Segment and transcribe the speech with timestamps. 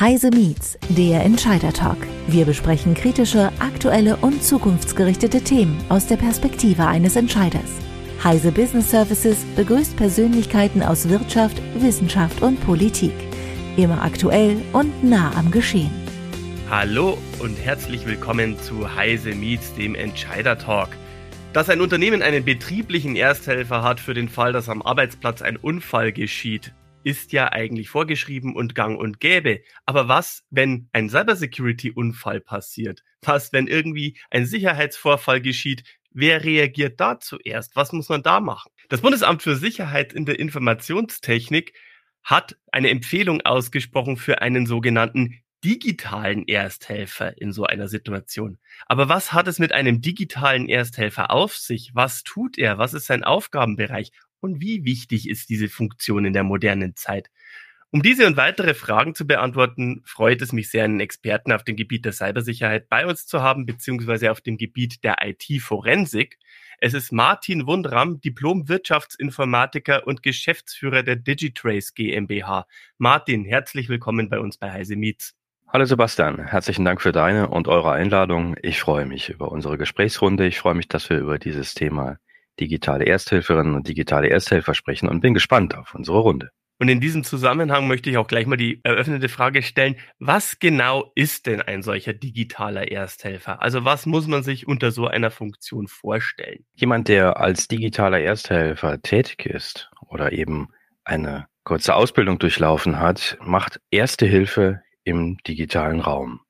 [0.00, 1.96] Heise Meets, der Entscheider Talk.
[2.28, 7.68] Wir besprechen kritische, aktuelle und zukunftsgerichtete Themen aus der Perspektive eines Entscheiders.
[8.22, 13.10] Heise Business Services begrüßt Persönlichkeiten aus Wirtschaft, Wissenschaft und Politik.
[13.76, 15.90] Immer aktuell und nah am Geschehen.
[16.70, 20.90] Hallo und herzlich willkommen zu Heise Meets, dem Entscheider Talk.
[21.52, 26.12] Dass ein Unternehmen einen betrieblichen Ersthelfer hat für den Fall, dass am Arbeitsplatz ein Unfall
[26.12, 26.72] geschieht,
[27.04, 29.60] ist ja eigentlich vorgeschrieben und gang und gäbe.
[29.86, 33.04] Aber was, wenn ein Cybersecurity-Unfall passiert?
[33.22, 35.84] Was, wenn irgendwie ein Sicherheitsvorfall geschieht?
[36.10, 37.76] Wer reagiert da zuerst?
[37.76, 38.70] Was muss man da machen?
[38.88, 41.74] Das Bundesamt für Sicherheit in der Informationstechnik
[42.24, 48.58] hat eine Empfehlung ausgesprochen für einen sogenannten digitalen Ersthelfer in so einer Situation.
[48.86, 51.90] Aber was hat es mit einem digitalen Ersthelfer auf sich?
[51.94, 52.78] Was tut er?
[52.78, 54.12] Was ist sein Aufgabenbereich?
[54.40, 57.30] Und wie wichtig ist diese Funktion in der modernen Zeit?
[57.90, 61.74] Um diese und weitere Fragen zu beantworten, freut es mich sehr, einen Experten auf dem
[61.74, 66.38] Gebiet der Cybersicherheit bei uns zu haben, beziehungsweise auf dem Gebiet der IT-Forensik.
[66.80, 72.66] Es ist Martin Wundram, Diplom-Wirtschaftsinformatiker und Geschäftsführer der Digitrace GmbH.
[72.98, 75.34] Martin, herzlich willkommen bei uns bei Heise Meets.
[75.66, 78.54] Hallo Sebastian, herzlichen Dank für deine und eure Einladung.
[78.62, 80.46] Ich freue mich über unsere Gesprächsrunde.
[80.46, 82.18] Ich freue mich, dass wir über dieses Thema
[82.60, 86.50] digitale Ersthelferinnen und digitale Ersthelfer sprechen und bin gespannt auf unsere Runde.
[86.80, 91.10] Und in diesem Zusammenhang möchte ich auch gleich mal die eröffnete Frage stellen, was genau
[91.16, 93.60] ist denn ein solcher digitaler Ersthelfer?
[93.60, 96.64] Also was muss man sich unter so einer Funktion vorstellen?
[96.74, 100.68] Jemand, der als digitaler Ersthelfer tätig ist oder eben
[101.04, 106.40] eine kurze Ausbildung durchlaufen hat, macht erste Hilfe im digitalen Raum.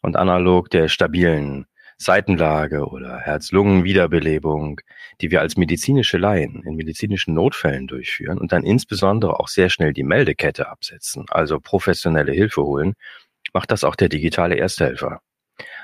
[0.00, 1.66] Und analog der stabilen
[1.98, 4.80] Seitenlage oder Herz-Lungen-Wiederbelebung,
[5.20, 9.92] die wir als medizinische Laien in medizinischen Notfällen durchführen und dann insbesondere auch sehr schnell
[9.92, 12.94] die Meldekette absetzen, also professionelle Hilfe holen,
[13.52, 15.20] macht das auch der digitale Ersthelfer.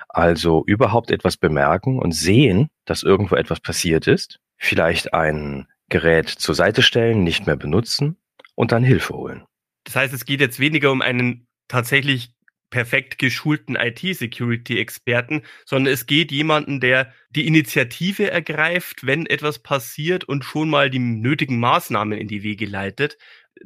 [0.09, 6.55] Also überhaupt etwas bemerken und sehen, dass irgendwo etwas passiert ist, vielleicht ein Gerät zur
[6.55, 8.19] Seite stellen, nicht mehr benutzen
[8.55, 9.45] und dann Hilfe holen.
[9.85, 12.35] Das heißt, es geht jetzt weniger um einen tatsächlich
[12.73, 20.45] perfekt geschulten IT-Security-Experten, sondern es geht jemanden, der die Initiative ergreift, wenn etwas passiert und
[20.45, 23.17] schon mal die nötigen Maßnahmen in die Wege leitet.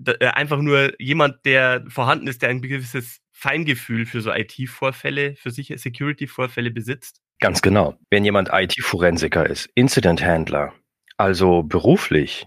[0.05, 5.51] Äh, einfach nur jemand, der vorhanden ist, der ein gewisses Feingefühl für so IT-Vorfälle, für
[5.51, 7.23] sicher Security-Vorfälle besitzt.
[7.39, 7.97] Ganz genau.
[8.11, 10.75] Wenn jemand IT-Forensiker ist, Incident-Handler,
[11.17, 12.47] also beruflich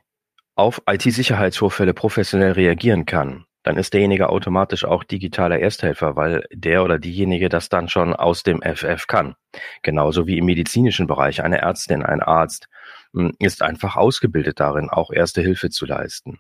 [0.56, 6.98] auf IT-Sicherheitsvorfälle professionell reagieren kann, dann ist derjenige automatisch auch digitaler Ersthelfer, weil der oder
[6.98, 9.36] diejenige das dann schon aus dem FF kann.
[9.82, 11.44] Genauso wie im medizinischen Bereich.
[11.44, 12.70] Eine Ärztin, ein Arzt
[13.14, 16.40] hm, ist einfach ausgebildet darin, auch erste Hilfe zu leisten.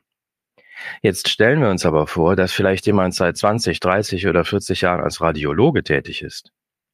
[1.02, 5.02] Jetzt stellen wir uns aber vor, dass vielleicht jemand seit 20, 30 oder 40 Jahren
[5.02, 6.54] als Radiologe tätig ist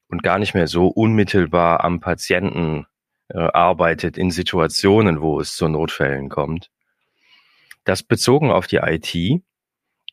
[0.09, 2.87] und gar nicht mehr so unmittelbar am Patienten
[3.29, 6.71] äh, arbeitet in Situationen, wo es zu Notfällen kommt.
[7.83, 9.43] Das bezogen auf die IT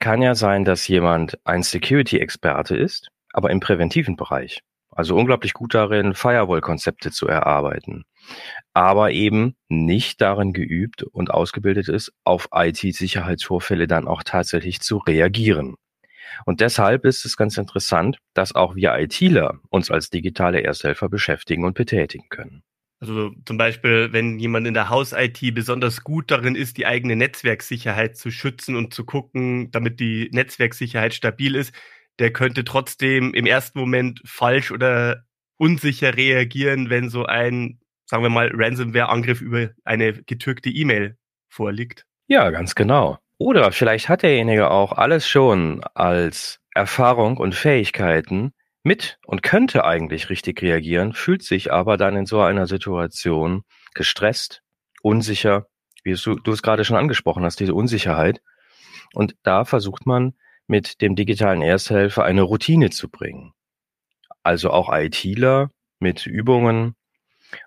[0.03, 4.61] kann ja sein, dass jemand ein Security-Experte ist, aber im präventiven Bereich.
[4.91, 8.03] Also unglaublich gut darin, Firewall-Konzepte zu erarbeiten,
[8.75, 15.77] aber eben nicht darin geübt und ausgebildet ist, auf IT-Sicherheitsvorfälle dann auch tatsächlich zu reagieren.
[16.47, 21.65] Und deshalb ist es ganz interessant, dass auch wir ITler uns als digitale Ersthelfer beschäftigen
[21.65, 22.65] und betätigen können.
[23.03, 28.17] Also zum Beispiel, wenn jemand in der Haus-IT besonders gut darin ist, die eigene Netzwerksicherheit
[28.17, 31.75] zu schützen und zu gucken, damit die Netzwerksicherheit stabil ist,
[32.21, 35.25] der könnte trotzdem im ersten Moment falsch oder
[35.57, 41.17] unsicher reagieren, wenn so ein, sagen wir mal, Ransomware-Angriff über eine getürkte E-Mail
[41.49, 42.07] vorliegt.
[42.29, 43.19] Ja, ganz genau.
[43.37, 50.31] Oder vielleicht hat derjenige auch alles schon als Erfahrung und Fähigkeiten, mit und könnte eigentlich
[50.31, 54.63] richtig reagieren, fühlt sich aber dann in so einer Situation gestresst,
[55.03, 55.67] unsicher,
[56.03, 58.43] wie du, du es gerade schon angesprochen hast, diese Unsicherheit.
[59.15, 60.35] Und da versucht man
[60.67, 63.53] mit dem digitalen Ersthelfer eine Routine zu bringen.
[64.43, 66.97] Also auch ITler mit Übungen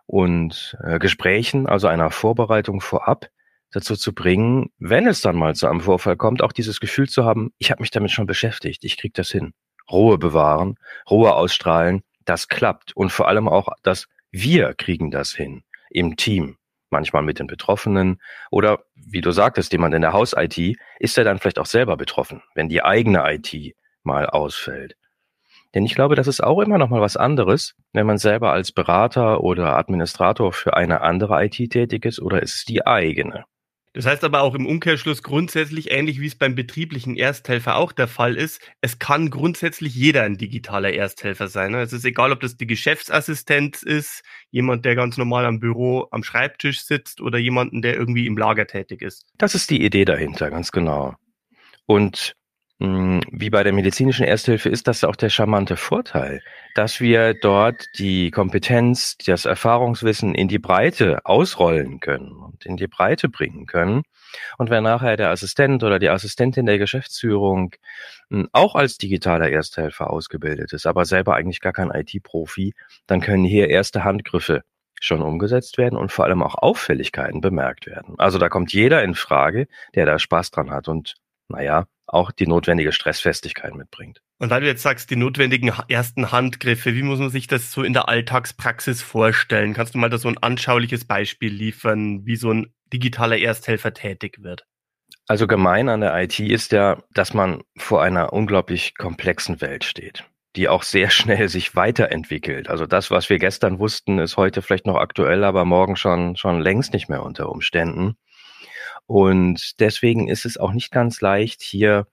[0.06, 3.30] und äh, Gesprächen, also einer Vorbereitung vorab,
[3.72, 7.26] dazu zu bringen, wenn es dann mal zu einem Vorfall kommt, auch dieses Gefühl zu
[7.26, 9.54] haben, ich habe mich damit schon beschäftigt, ich krieg das hin.
[9.92, 10.78] Ruhe bewahren,
[11.10, 12.96] Ruhe ausstrahlen, das klappt.
[12.96, 16.58] Und vor allem auch, dass wir kriegen das hin im Team.
[16.90, 18.22] Manchmal mit den Betroffenen
[18.52, 22.42] oder, wie du sagtest, jemand in der Haus-IT, ist er dann vielleicht auch selber betroffen,
[22.54, 24.96] wenn die eigene IT mal ausfällt.
[25.74, 28.72] Denn ich glaube, das ist auch immer noch mal was anderes, wenn man selber als
[28.72, 33.46] Berater oder Administrator für eine andere IT tätig ist oder ist es die eigene.
[33.96, 38.10] Das heißt aber auch im Umkehrschluss grundsätzlich ähnlich wie es beim betrieblichen Ersthelfer auch der
[38.10, 38.60] Fall ist.
[38.82, 41.74] Es kann grundsätzlich jeder ein digitaler Ersthelfer sein.
[41.76, 44.22] Es ist egal, ob das die Geschäftsassistenz ist,
[44.52, 48.68] jemand, der ganz normal am Büro am Schreibtisch sitzt oder jemanden, der irgendwie im Lager
[48.68, 49.28] tätig ist.
[49.38, 51.16] Das ist die Idee dahinter, ganz genau.
[51.86, 52.36] Und
[52.78, 56.42] wie bei der medizinischen Ersthilfe ist das auch der charmante Vorteil,
[56.74, 62.88] dass wir dort die Kompetenz, das Erfahrungswissen in die Breite ausrollen können und in die
[62.88, 64.04] Breite bringen können.
[64.58, 67.74] Und wenn nachher der Assistent oder die Assistentin der Geschäftsführung
[68.30, 72.74] hm, auch als digitaler Ersthelfer ausgebildet ist, aber selber eigentlich gar kein IT-Profi,
[73.08, 74.64] dann können hier erste Handgriffe
[75.00, 78.16] schon umgesetzt werden und vor allem auch Auffälligkeiten bemerkt werden.
[78.18, 81.16] Also da kommt jeder in Frage, der da Spaß dran hat und
[81.48, 84.22] naja, auch die notwendige Stressfestigkeit mitbringt.
[84.38, 87.84] Und weil du jetzt sagst, die notwendigen ersten Handgriffe, wie muss man sich das so
[87.84, 89.74] in der Alltagspraxis vorstellen?
[89.74, 94.44] Kannst du mal da so ein anschauliches Beispiel liefern, wie so ein digitaler Ersthelfer tätig
[94.44, 94.66] wird?
[95.28, 100.24] Also gemein an der IT ist ja, dass man vor einer unglaublich komplexen Welt steht,
[100.56, 102.70] die auch sehr schnell sich weiterentwickelt.
[102.70, 106.60] Also das, was wir gestern wussten, ist heute vielleicht noch aktuell, aber morgen schon, schon
[106.60, 108.18] längst nicht mehr unter Umständen.
[109.08, 112.08] Und deswegen ist es auch nicht ganz leicht, hier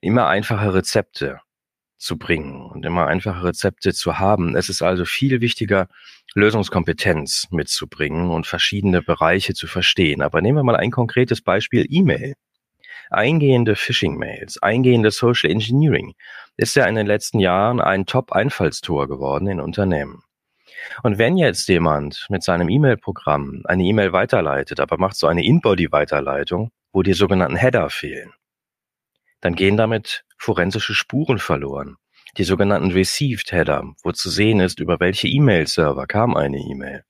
[0.00, 1.40] immer einfache Rezepte
[1.98, 4.56] zu bringen und immer einfache Rezepte zu haben.
[4.56, 5.88] Es ist also viel wichtiger,
[6.34, 10.22] Lösungskompetenz mitzubringen und verschiedene Bereiche zu verstehen.
[10.22, 12.34] Aber nehmen wir mal ein konkretes Beispiel, E-Mail.
[13.10, 16.14] Eingehende Phishing-Mails, eingehende Social Engineering
[16.56, 20.24] ist ja in den letzten Jahren ein Top-Einfallstor geworden in Unternehmen.
[21.02, 26.70] Und wenn jetzt jemand mit seinem E-Mail-Programm eine E-Mail weiterleitet, aber macht so eine In-Body-Weiterleitung,
[26.92, 28.32] wo die sogenannten Header fehlen,
[29.40, 31.96] dann gehen damit forensische Spuren verloren.
[32.38, 37.04] Die sogenannten Received Header, wo zu sehen ist, über welche E-Mail-Server kam eine E-Mail.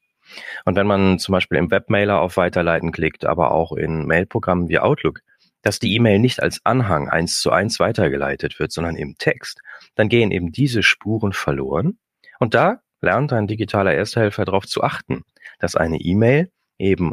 [0.65, 4.79] Und wenn man zum Beispiel im Webmailer auf Weiterleiten klickt, aber auch in Mailprogrammen wie
[4.79, 5.21] Outlook,
[5.63, 9.61] dass die E-Mail nicht als Anhang eins zu eins weitergeleitet wird, sondern im Text,
[9.95, 11.99] dann gehen eben diese Spuren verloren.
[12.41, 15.25] Und da lernt ein digitaler Ersthelfer darauf zu achten,
[15.59, 17.13] dass eine E-Mail eben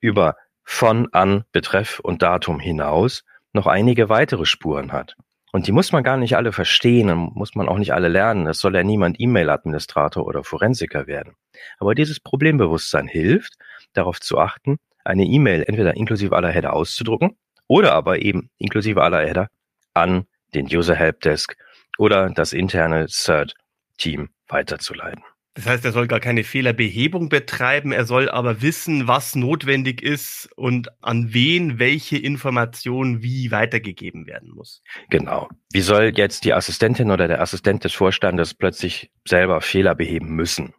[0.00, 5.16] über von, an, Betreff und Datum hinaus noch einige weitere Spuren hat.
[5.52, 8.48] Und die muss man gar nicht alle verstehen und muss man auch nicht alle lernen.
[8.48, 11.34] Es soll ja niemand E-Mail-Administrator oder Forensiker werden.
[11.78, 13.54] Aber dieses Problembewusstsein hilft,
[13.92, 17.36] darauf zu achten, eine E-Mail entweder inklusive aller Header auszudrucken
[17.68, 19.48] oder aber eben inklusive aller Header
[19.92, 21.56] an den User Helpdesk
[21.98, 23.06] oder das interne
[23.98, 25.22] CERT-Team weiterzuleiten.
[25.56, 30.48] Das heißt, er soll gar keine Fehlerbehebung betreiben, er soll aber wissen, was notwendig ist
[30.56, 34.82] und an wen welche Information wie weitergegeben werden muss.
[35.10, 35.48] Genau.
[35.72, 40.74] Wie soll jetzt die Assistentin oder der Assistent des Vorstandes plötzlich selber Fehler beheben müssen?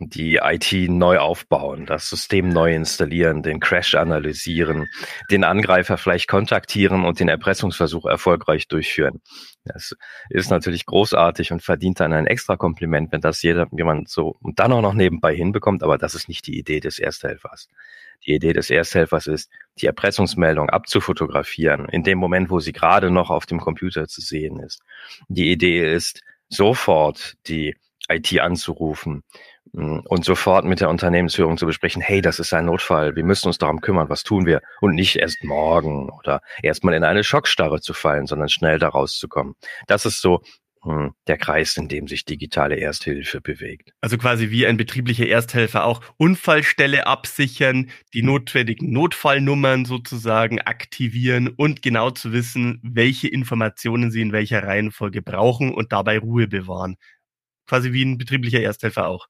[0.00, 4.88] Die IT neu aufbauen, das System neu installieren, den Crash analysieren,
[5.30, 9.20] den Angreifer vielleicht kontaktieren und den Erpressungsversuch erfolgreich durchführen.
[9.64, 9.94] Das
[10.30, 14.58] ist natürlich großartig und verdient dann ein extra Kompliment, wenn das jeder, jemand so und
[14.58, 17.68] dann auch noch nebenbei hinbekommt, aber das ist nicht die Idee des Ersthelfers.
[18.26, 23.28] Die Idee des Ersthelfers ist, die Erpressungsmeldung abzufotografieren, in dem Moment, wo sie gerade noch
[23.30, 24.80] auf dem Computer zu sehen ist.
[25.28, 27.76] Die Idee ist, sofort die
[28.08, 29.22] IT anzurufen,
[29.72, 33.58] und sofort mit der Unternehmensführung zu besprechen, hey, das ist ein Notfall, wir müssen uns
[33.58, 34.62] darum kümmern, was tun wir?
[34.80, 39.54] Und nicht erst morgen oder erstmal in eine Schockstarre zu fallen, sondern schnell da rauszukommen.
[39.86, 40.42] Das ist so
[40.82, 43.92] hm, der Kreis, in dem sich digitale Ersthilfe bewegt.
[44.00, 51.82] Also quasi wie ein betrieblicher Ersthelfer auch Unfallstelle absichern, die notwendigen Notfallnummern sozusagen aktivieren und
[51.82, 56.96] genau zu wissen, welche Informationen sie in welcher Reihenfolge brauchen und dabei Ruhe bewahren
[57.70, 59.28] quasi wie ein betrieblicher Ersthelfer auch.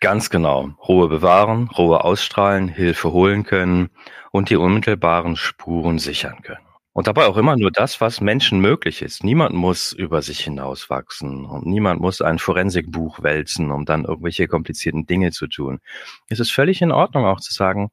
[0.00, 0.70] Ganz genau.
[0.88, 3.90] Ruhe bewahren, Ruhe ausstrahlen, Hilfe holen können
[4.32, 6.66] und die unmittelbaren Spuren sichern können.
[6.92, 9.22] Und dabei auch immer nur das, was Menschen möglich ist.
[9.22, 15.06] Niemand muss über sich hinauswachsen und niemand muss ein Forensikbuch wälzen, um dann irgendwelche komplizierten
[15.06, 15.80] Dinge zu tun.
[16.28, 17.90] Es ist völlig in Ordnung auch zu sagen,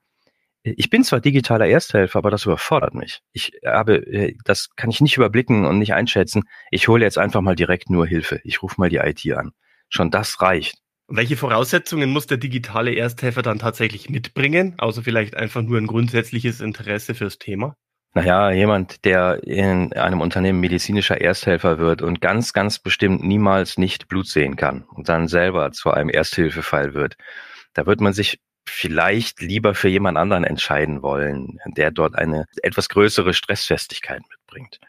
[0.63, 3.21] ich bin zwar digitaler Ersthelfer, aber das überfordert mich.
[3.33, 6.43] Ich habe, äh, das kann ich nicht überblicken und nicht einschätzen.
[6.71, 8.39] Ich hole jetzt einfach mal direkt nur Hilfe.
[8.45, 9.51] Ich rufe mal die IT an.
[9.93, 10.79] Schon das reicht.
[11.07, 16.61] Welche Voraussetzungen muss der digitale Ersthelfer dann tatsächlich mitbringen, außer vielleicht einfach nur ein grundsätzliches
[16.61, 17.75] Interesse fürs Thema?
[18.15, 24.07] Naja, jemand, der in einem Unternehmen medizinischer Ersthelfer wird und ganz, ganz bestimmt niemals nicht
[24.07, 27.15] Blut sehen kann und dann selber zu einem Ersthilfefall wird,
[27.73, 32.89] da wird man sich vielleicht lieber für jemand anderen entscheiden wollen, der dort eine etwas
[32.89, 34.79] größere Stressfestigkeit mitbringt.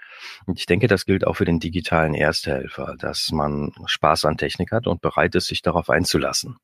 [0.46, 4.72] Und ich denke, das gilt auch für den digitalen Ersthelfer, dass man Spaß an Technik
[4.72, 6.56] hat und bereit ist, sich darauf einzulassen.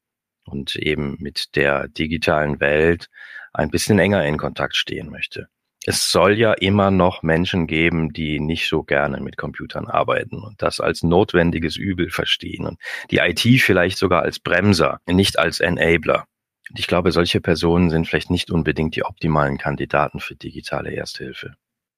[0.45, 3.09] Und eben mit der digitalen Welt
[3.53, 5.49] ein bisschen enger in Kontakt stehen möchte.
[5.87, 10.61] Es soll ja immer noch Menschen geben, die nicht so gerne mit Computern arbeiten und
[10.61, 12.79] das als notwendiges Übel verstehen und
[13.11, 16.27] die IT vielleicht sogar als Bremser, nicht als Enabler.
[16.69, 21.55] Und ich glaube, solche Personen sind vielleicht nicht unbedingt die optimalen Kandidaten für digitale Ersthilfe.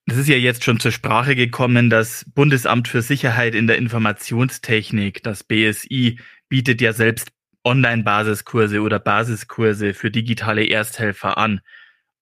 [0.06, 1.88] Das ist ja jetzt schon zur Sprache gekommen.
[1.88, 6.18] Das Bundesamt für Sicherheit in der Informationstechnik, das BSI,
[6.49, 7.32] bietet ja selbst
[7.64, 11.61] Online-Basiskurse oder Basiskurse für digitale Ersthelfer an.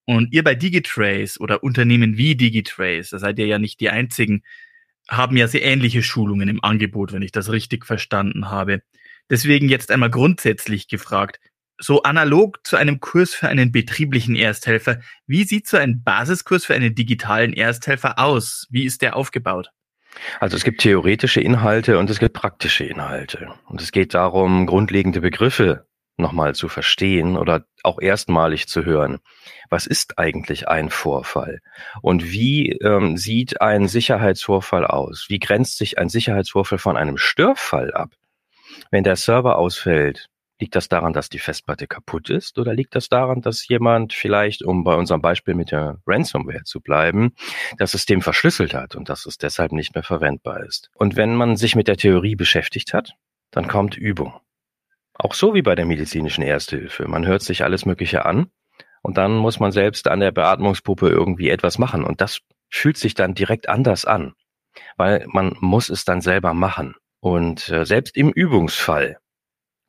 [0.04, 4.42] Und ihr bei Digitrace oder Unternehmen wie Digitrace, da seid ihr ja nicht die einzigen,
[5.08, 8.82] haben ja sehr ähnliche Schulungen im Angebot, wenn ich das richtig verstanden habe.
[9.30, 11.40] Deswegen jetzt einmal grundsätzlich gefragt,
[11.80, 16.74] so analog zu einem Kurs für einen betrieblichen Ersthelfer, wie sieht so ein Basiskurs für
[16.74, 18.66] einen digitalen Ersthelfer aus?
[18.70, 19.70] Wie ist der aufgebaut?
[20.40, 23.54] Also es gibt theoretische Inhalte und es gibt praktische Inhalte.
[23.66, 29.18] Und es geht darum, grundlegende Begriffe nochmal zu verstehen oder auch erstmalig zu hören.
[29.70, 31.60] Was ist eigentlich ein Vorfall?
[32.02, 35.26] Und wie ähm, sieht ein Sicherheitsvorfall aus?
[35.28, 38.10] Wie grenzt sich ein Sicherheitsvorfall von einem Störfall ab?
[38.90, 40.28] Wenn der Server ausfällt,
[40.60, 44.62] liegt das daran, dass die Festplatte kaputt ist oder liegt das daran, dass jemand vielleicht,
[44.62, 47.34] um bei unserem Beispiel mit der Ransomware zu bleiben,
[47.78, 50.90] das System verschlüsselt hat und dass es deshalb nicht mehr verwendbar ist?
[50.94, 53.14] Und wenn man sich mit der Theorie beschäftigt hat,
[53.50, 54.34] dann kommt Übung.
[55.14, 57.08] Auch so wie bei der medizinischen Ersthilfe.
[57.08, 58.50] Man hört sich alles Mögliche an
[59.02, 62.04] und dann muss man selbst an der Beatmungspuppe irgendwie etwas machen.
[62.04, 64.34] Und das fühlt sich dann direkt anders an,
[64.96, 66.94] weil man muss es dann selber machen.
[67.20, 69.18] Und äh, selbst im Übungsfall,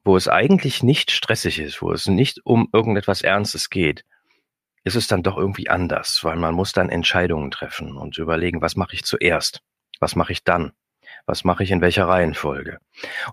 [0.04, 4.04] wo es eigentlich nicht stressig ist, wo es nicht um irgendetwas Ernstes geht,
[4.84, 8.76] ist es dann doch irgendwie anders, weil man muss dann Entscheidungen treffen und überlegen, was
[8.76, 9.62] mache ich zuerst,
[10.00, 10.74] was mache ich dann.
[11.26, 12.80] Was mache ich in welcher Reihenfolge?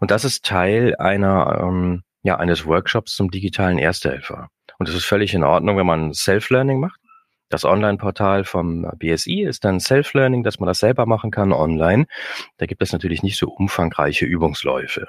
[0.01, 4.51] Und das ist Teil einer, ähm, ja, eines Workshops zum digitalen Ersthelfer.
[4.79, 7.01] Und es ist völlig in Ordnung, wenn man Self-Learning macht.
[7.49, 12.07] Das Online-Portal vom BSI ist dann Self-Learning, dass man das selber machen kann online.
[12.59, 15.09] Da gibt es natürlich nicht so umfangreiche Übungsläufe.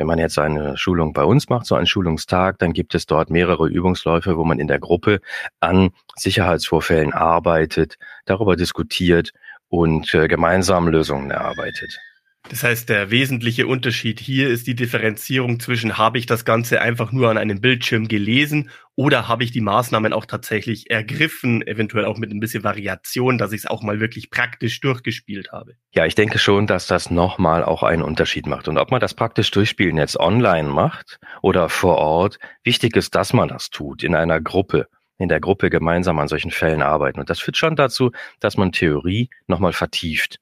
[0.00, 3.28] Wenn man jetzt eine Schulung bei uns macht, so einen Schulungstag, dann gibt es dort
[3.28, 5.20] mehrere Übungsläufe, wo man in der Gruppe
[5.60, 9.32] an Sicherheitsvorfällen arbeitet, darüber diskutiert
[9.68, 12.00] und äh, gemeinsam Lösungen erarbeitet.
[12.48, 17.12] Das heißt, der wesentliche Unterschied hier ist die Differenzierung zwischen, habe ich das Ganze einfach
[17.12, 22.18] nur an einem Bildschirm gelesen oder habe ich die Maßnahmen auch tatsächlich ergriffen, eventuell auch
[22.18, 25.74] mit ein bisschen Variation, dass ich es auch mal wirklich praktisch durchgespielt habe.
[25.92, 28.68] Ja, ich denke schon, dass das nochmal auch einen Unterschied macht.
[28.68, 33.32] Und ob man das praktisch durchspielen jetzt online macht oder vor Ort, wichtig ist, dass
[33.32, 37.20] man das tut in einer Gruppe in der Gruppe gemeinsam an solchen Fällen arbeiten.
[37.20, 40.40] Und das führt schon dazu, dass man Theorie nochmal vertieft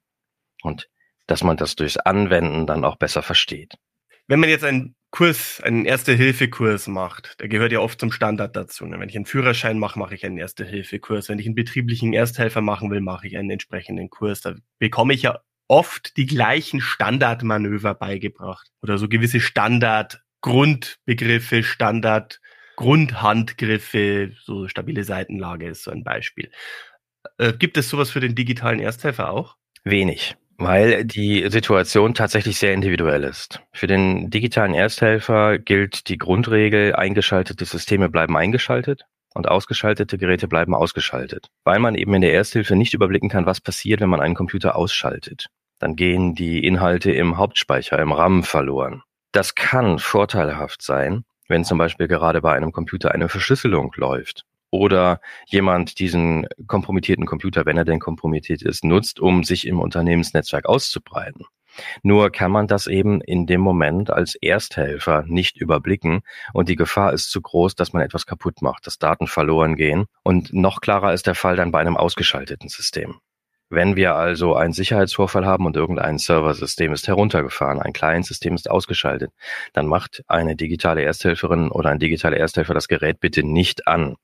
[0.62, 0.88] und
[1.28, 3.74] dass man das durchs Anwenden dann auch besser versteht.
[4.26, 8.84] Wenn man jetzt einen Kurs, einen Erste-Hilfe-Kurs macht, der gehört ja oft zum Standard dazu.
[8.84, 9.00] Ne?
[9.00, 11.30] Wenn ich einen Führerschein mache, mache ich einen Erste-Hilfe-Kurs.
[11.30, 14.42] Wenn ich einen betrieblichen Ersthelfer machen will, mache ich einen entsprechenden Kurs.
[14.42, 22.40] Da bekomme ich ja oft die gleichen Standardmanöver beigebracht oder so gewisse Standard-Grundbegriffe, Standard
[22.76, 26.50] Grundhandgriffe, so stabile Seitenlage ist so ein Beispiel.
[27.38, 29.56] Äh, gibt es sowas für den digitalen Ersthelfer auch?
[29.84, 33.60] Wenig, weil die Situation tatsächlich sehr individuell ist.
[33.72, 40.74] Für den digitalen Ersthelfer gilt die Grundregel, eingeschaltete Systeme bleiben eingeschaltet und ausgeschaltete Geräte bleiben
[40.74, 44.34] ausgeschaltet, weil man eben in der Ersthilfe nicht überblicken kann, was passiert, wenn man einen
[44.34, 45.46] Computer ausschaltet.
[45.78, 49.02] Dann gehen die Inhalte im Hauptspeicher, im RAM verloren.
[49.30, 55.20] Das kann vorteilhaft sein, wenn zum Beispiel gerade bei einem Computer eine Verschlüsselung läuft oder
[55.46, 61.44] jemand diesen kompromittierten Computer, wenn er denn kompromittiert ist, nutzt, um sich im Unternehmensnetzwerk auszubreiten.
[62.02, 66.22] Nur kann man das eben in dem Moment als Ersthelfer nicht überblicken
[66.52, 70.06] und die Gefahr ist zu groß, dass man etwas kaputt macht, dass Daten verloren gehen.
[70.22, 73.20] Und noch klarer ist der Fall dann bei einem ausgeschalteten System.
[73.70, 79.30] Wenn wir also einen Sicherheitsvorfall haben und irgendein Serversystem ist heruntergefahren, ein Client-System ist ausgeschaltet,
[79.74, 84.16] dann macht eine digitale Ersthelferin oder ein digitaler Ersthelfer das Gerät bitte nicht an.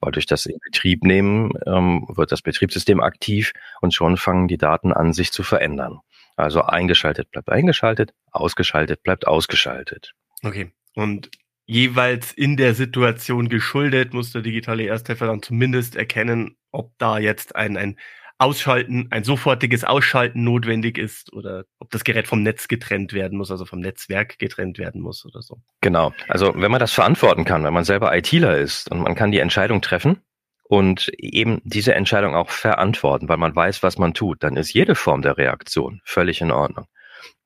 [0.00, 4.58] Weil durch das in Betrieb nehmen ähm, wird das Betriebssystem aktiv und schon fangen die
[4.58, 6.00] Daten an, sich zu verändern.
[6.36, 10.14] Also eingeschaltet bleibt eingeschaltet, ausgeschaltet bleibt ausgeschaltet.
[10.42, 10.72] Okay.
[10.94, 11.30] Und
[11.66, 17.56] jeweils in der Situation geschuldet muss der digitale Ersthelfer dann zumindest erkennen, ob da jetzt
[17.56, 17.98] ein, ein
[18.38, 23.50] Ausschalten, ein sofortiges Ausschalten notwendig ist oder ob das Gerät vom Netz getrennt werden muss,
[23.50, 25.58] also vom Netzwerk getrennt werden muss oder so.
[25.80, 26.12] Genau.
[26.28, 29.38] Also wenn man das verantworten kann, wenn man selber ITler ist und man kann die
[29.38, 30.20] Entscheidung treffen
[30.64, 34.96] und eben diese Entscheidung auch verantworten, weil man weiß, was man tut, dann ist jede
[34.96, 36.86] Form der Reaktion völlig in Ordnung.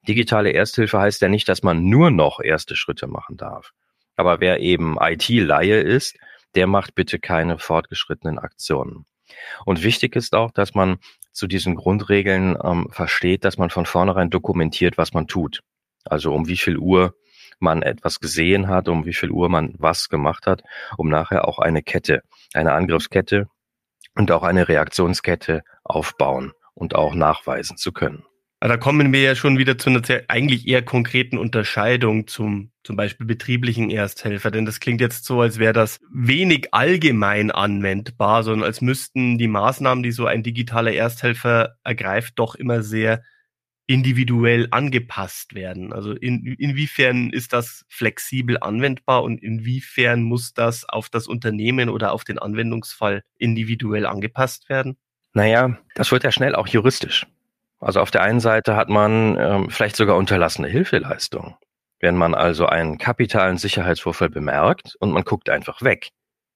[0.08, 3.72] Digitale Ersthilfe heißt ja nicht, dass man nur noch erste Schritte machen darf.
[4.16, 6.16] Aber wer eben IT-Laie ist,
[6.54, 9.04] der macht bitte keine fortgeschrittenen Aktionen.
[9.64, 10.98] Und wichtig ist auch, dass man
[11.32, 15.60] zu diesen Grundregeln ähm, versteht, dass man von vornherein dokumentiert, was man tut.
[16.04, 17.14] Also um wie viel Uhr
[17.60, 20.62] man etwas gesehen hat, um wie viel Uhr man was gemacht hat,
[20.96, 22.22] um nachher auch eine Kette,
[22.54, 23.48] eine Angriffskette
[24.14, 28.24] und auch eine Reaktionskette aufbauen und auch nachweisen zu können.
[28.60, 33.26] Da kommen wir ja schon wieder zu einer eigentlich eher konkreten Unterscheidung zum zum Beispiel
[33.26, 38.80] betrieblichen Ersthelfer, denn das klingt jetzt so, als wäre das wenig allgemein anwendbar, sondern als
[38.80, 43.22] müssten die Maßnahmen, die so ein digitaler Ersthelfer ergreift, doch immer sehr
[43.86, 45.92] individuell angepasst werden.
[45.92, 52.12] Also in, inwiefern ist das flexibel anwendbar und inwiefern muss das auf das Unternehmen oder
[52.12, 54.96] auf den Anwendungsfall individuell angepasst werden?
[55.34, 57.26] Naja, das wird ja schnell auch juristisch.
[57.80, 61.56] Also auf der einen Seite hat man ähm, vielleicht sogar unterlassene Hilfeleistung.
[62.00, 66.10] Wenn man also einen kapitalen Sicherheitsvorfall bemerkt und man guckt einfach weg.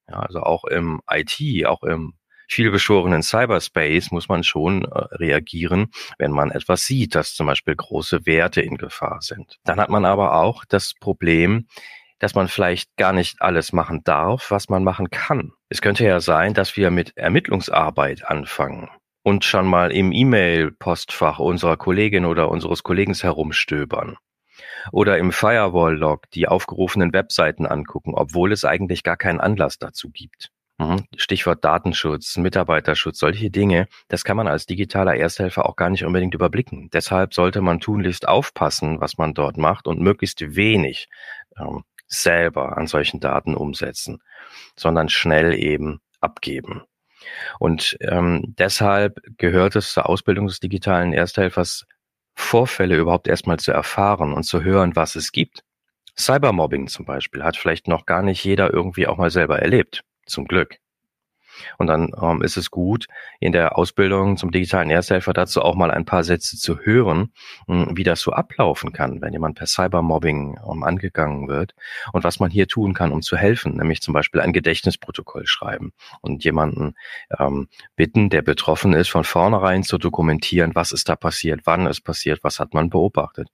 [0.08, 2.14] Ja, also auch im IT, auch im
[2.48, 8.26] vielbeschworenen Cyberspace muss man schon äh, reagieren, wenn man etwas sieht, dass zum Beispiel große
[8.26, 9.58] Werte in Gefahr sind.
[9.64, 11.66] Dann hat man aber auch das Problem,
[12.18, 15.52] dass man vielleicht gar nicht alles machen darf, was man machen kann.
[15.68, 18.90] Es könnte ja sein, dass wir mit Ermittlungsarbeit anfangen
[19.22, 24.16] und schon mal im E-Mail-Postfach unserer Kollegin oder unseres Kollegen herumstöbern.
[24.90, 30.50] Oder im Firewall-Log die aufgerufenen Webseiten angucken, obwohl es eigentlich gar keinen Anlass dazu gibt.
[30.78, 31.04] Mhm.
[31.16, 36.34] Stichwort Datenschutz, Mitarbeiterschutz, solche Dinge, das kann man als digitaler Ersthelfer auch gar nicht unbedingt
[36.34, 36.88] überblicken.
[36.92, 41.08] Deshalb sollte man tunlichst aufpassen, was man dort macht und möglichst wenig
[41.58, 44.22] ähm, selber an solchen Daten umsetzen,
[44.76, 46.82] sondern schnell eben abgeben.
[47.58, 51.86] Und ähm, deshalb gehört es zur Ausbildung des digitalen Ersthelfers,
[52.34, 55.62] Vorfälle überhaupt erstmal zu erfahren und zu hören, was es gibt.
[56.18, 60.02] Cybermobbing zum Beispiel hat vielleicht noch gar nicht jeder irgendwie auch mal selber erlebt.
[60.26, 60.81] Zum Glück.
[61.78, 63.06] Und dann ähm, ist es gut,
[63.40, 67.32] in der Ausbildung zum digitalen Ersthelfer dazu auch mal ein paar Sätze zu hören,
[67.66, 71.74] hm, wie das so ablaufen kann, wenn jemand per Cybermobbing ähm, angegangen wird
[72.12, 75.92] und was man hier tun kann, um zu helfen, nämlich zum Beispiel ein Gedächtnisprotokoll schreiben
[76.20, 76.94] und jemanden
[77.38, 82.02] ähm, bitten, der betroffen ist, von vornherein zu dokumentieren, was ist da passiert, wann ist
[82.02, 83.48] passiert, was hat man beobachtet.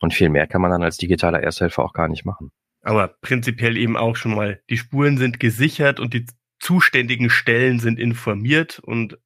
[0.00, 2.52] Und viel mehr kann man dann als digitaler Ersthelfer auch gar nicht machen.
[2.82, 6.26] Aber prinzipiell eben auch schon mal, die Spuren sind gesichert und die
[6.58, 9.18] zuständigen Stellen sind informiert und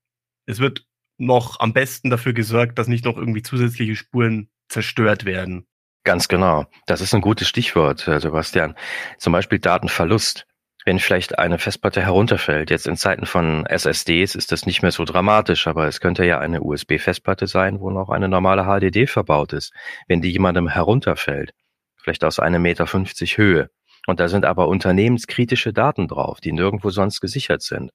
[0.46, 0.86] es wird
[1.18, 5.66] noch am besten dafür gesorgt, dass nicht noch irgendwie zusätzliche Spuren zerstört werden.
[6.04, 6.66] Ganz genau.
[6.86, 8.74] Das ist ein gutes Stichwort, Sebastian.
[9.18, 10.46] Zum Beispiel Datenverlust.
[10.84, 15.04] Wenn vielleicht eine Festplatte herunterfällt, jetzt in Zeiten von SSDs ist das nicht mehr so
[15.04, 19.72] dramatisch, aber es könnte ja eine USB-Festplatte sein, wo noch eine normale HDD verbaut ist.
[20.08, 21.52] Wenn die jemandem herunterfällt,
[22.02, 23.70] vielleicht aus einem Meter fünfzig Höhe,
[24.06, 27.92] und da sind aber unternehmenskritische Daten drauf, die nirgendwo sonst gesichert sind.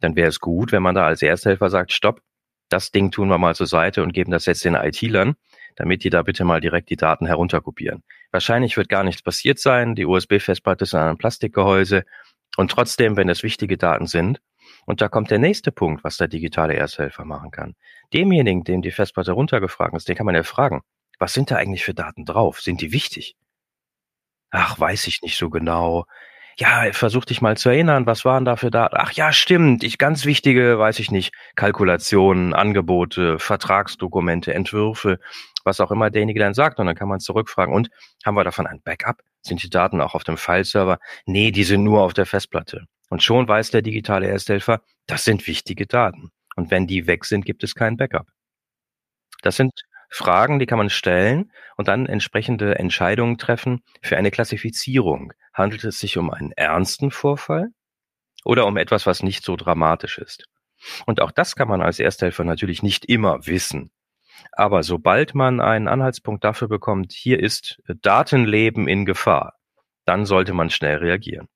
[0.00, 2.22] Dann wäre es gut, wenn man da als Ersthelfer sagt, stopp,
[2.68, 5.36] das Ding tun wir mal zur Seite und geben das jetzt den IT-Lern,
[5.76, 8.02] damit die da bitte mal direkt die Daten herunterkopieren.
[8.30, 12.04] Wahrscheinlich wird gar nichts passiert sein, die USB-Festplatte ist in einem Plastikgehäuse
[12.56, 14.40] und trotzdem, wenn es wichtige Daten sind,
[14.84, 17.74] und da kommt der nächste Punkt, was der digitale Ersthelfer machen kann.
[18.12, 20.82] Demjenigen, dem die Festplatte runtergefragt ist, den kann man ja fragen,
[21.18, 22.60] was sind da eigentlich für Daten drauf?
[22.60, 23.36] Sind die wichtig?
[24.50, 26.04] Ach, weiß ich nicht so genau.
[26.58, 28.96] Ja, versuch dich mal zu erinnern, was waren da für Daten?
[28.98, 35.20] Ach ja, stimmt, ich ganz wichtige, weiß ich nicht, Kalkulationen, Angebote, Vertragsdokumente, Entwürfe,
[35.62, 36.80] was auch immer derjenige dann sagt.
[36.80, 37.90] Und dann kann man zurückfragen, und
[38.24, 39.22] haben wir davon ein Backup?
[39.42, 40.98] Sind die Daten auch auf dem Fileserver?
[41.26, 42.86] Nee, die sind nur auf der Festplatte.
[43.08, 46.32] Und schon weiß der digitale Ersthelfer, das sind wichtige Daten.
[46.56, 48.26] Und wenn die weg sind, gibt es kein Backup.
[49.42, 49.72] Das sind
[50.08, 55.32] Fragen, die kann man stellen und dann entsprechende Entscheidungen treffen für eine Klassifizierung.
[55.52, 57.68] Handelt es sich um einen ernsten Vorfall
[58.44, 60.44] oder um etwas, was nicht so dramatisch ist?
[61.06, 63.90] Und auch das kann man als Ersthelfer natürlich nicht immer wissen.
[64.52, 69.54] Aber sobald man einen Anhaltspunkt dafür bekommt, hier ist Datenleben in Gefahr,
[70.04, 71.48] dann sollte man schnell reagieren.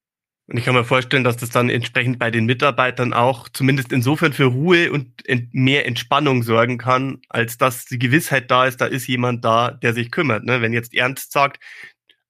[0.48, 4.32] Und ich kann mir vorstellen, dass das dann entsprechend bei den Mitarbeitern auch zumindest insofern
[4.32, 9.06] für Ruhe und mehr Entspannung sorgen kann, als dass die Gewissheit da ist, da ist
[9.06, 10.44] jemand da, der sich kümmert.
[10.44, 10.60] Ne?
[10.60, 11.62] Wenn jetzt Ernst sagt,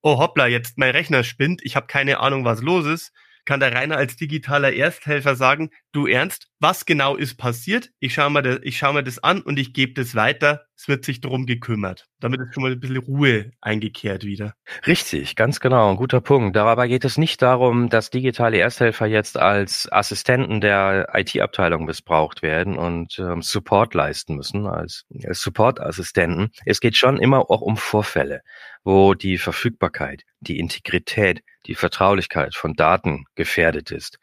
[0.03, 3.13] oh hoppla, jetzt mein Rechner spinnt, ich habe keine Ahnung, was los ist,
[3.45, 7.91] kann der Rainer als digitaler Ersthelfer sagen, du Ernst, was genau ist passiert?
[7.99, 10.67] Ich schaue mir das, ich schaue mir das an und ich gebe das weiter.
[10.77, 12.07] Es wird sich darum gekümmert.
[12.21, 14.55] Damit ist schon mal ein bisschen Ruhe eingekehrt wieder.
[14.87, 16.57] Richtig, ganz genau, ein guter Punkt.
[16.57, 22.77] Dabei geht es nicht darum, dass digitale Ersthelfer jetzt als Assistenten der IT-Abteilung missbraucht werden
[22.77, 26.51] und ähm, Support leisten müssen als Support-Assistenten.
[26.65, 28.43] Es geht schon immer auch um Vorfälle,
[28.85, 34.19] wo die Verfügbarkeit, die Integrität, die Vertraulichkeit von Daten gefährdet ist.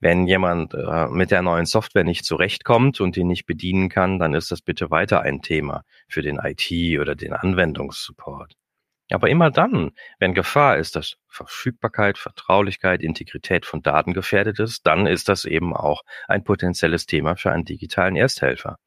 [0.00, 4.34] Wenn jemand äh, mit der neuen Software nicht zurechtkommt und die nicht bedienen kann, dann
[4.34, 6.70] ist das bitte weiter ein Thema für den IT
[7.00, 8.54] oder den Anwendungssupport.
[9.10, 15.06] Aber immer dann, wenn Gefahr ist, dass Verfügbarkeit, Vertraulichkeit, Integrität von Daten gefährdet ist, dann
[15.06, 18.78] ist das eben auch ein potenzielles Thema für einen digitalen Ersthelfer.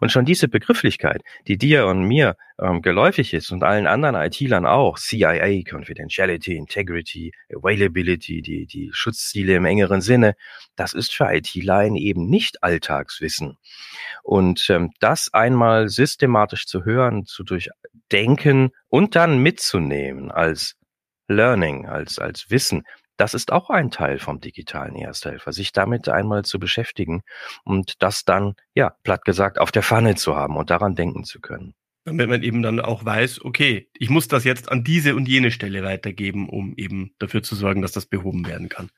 [0.00, 4.66] Und schon diese Begrifflichkeit, die dir und mir ähm, geläufig ist und allen anderen IT-Lern
[4.66, 10.34] auch, CIA, Confidentiality, Integrity, Availability, die, die Schutzziele im engeren Sinne,
[10.76, 13.58] das ist für IT-Laien eben nicht Alltagswissen.
[14.22, 20.76] Und ähm, das einmal systematisch zu hören, zu durchdenken und dann mitzunehmen als
[21.28, 22.84] Learning, als, als Wissen,
[23.16, 27.22] das ist auch ein Teil vom digitalen Ersthelfer, sich damit einmal zu beschäftigen
[27.64, 31.40] und das dann, ja, platt gesagt, auf der Pfanne zu haben und daran denken zu
[31.40, 31.74] können.
[32.04, 35.50] Damit man eben dann auch weiß, okay, ich muss das jetzt an diese und jene
[35.50, 38.90] Stelle weitergeben, um eben dafür zu sorgen, dass das behoben werden kann.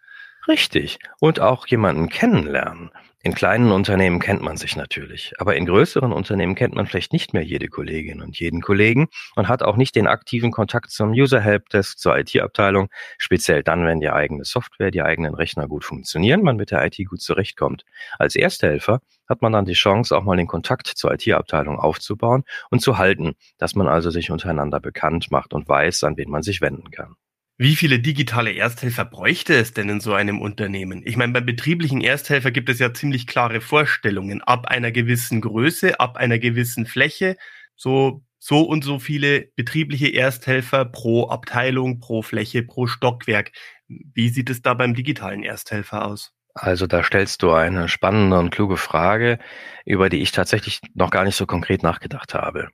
[0.48, 0.98] Richtig.
[1.20, 2.90] Und auch jemanden kennenlernen.
[3.26, 7.34] In kleinen Unternehmen kennt man sich natürlich, aber in größeren Unternehmen kennt man vielleicht nicht
[7.34, 11.40] mehr jede Kollegin und jeden Kollegen und hat auch nicht den aktiven Kontakt zum User
[11.40, 16.54] Helpdesk, zur IT-Abteilung, speziell dann, wenn die eigene Software, die eigenen Rechner gut funktionieren, man
[16.54, 17.84] mit der IT gut zurechtkommt.
[18.16, 22.80] Als Ersthelfer hat man dann die Chance, auch mal den Kontakt zur IT-Abteilung aufzubauen und
[22.80, 26.60] zu halten, dass man also sich untereinander bekannt macht und weiß, an wen man sich
[26.60, 27.16] wenden kann.
[27.58, 31.00] Wie viele digitale Ersthelfer bräuchte es denn in so einem Unternehmen?
[31.06, 34.42] Ich meine, beim betrieblichen Ersthelfer gibt es ja ziemlich klare Vorstellungen.
[34.42, 37.36] Ab einer gewissen Größe, ab einer gewissen Fläche,
[37.74, 43.52] so, so und so viele betriebliche Ersthelfer pro Abteilung, pro Fläche, pro Stockwerk.
[43.88, 46.32] Wie sieht es da beim digitalen Ersthelfer aus?
[46.52, 49.38] Also da stellst du eine spannende und kluge Frage,
[49.86, 52.68] über die ich tatsächlich noch gar nicht so konkret nachgedacht habe.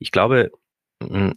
[0.00, 0.50] Ich glaube,